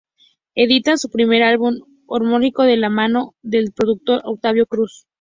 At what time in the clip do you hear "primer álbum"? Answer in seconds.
1.11-1.75